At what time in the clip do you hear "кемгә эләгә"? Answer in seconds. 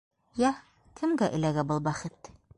1.01-1.67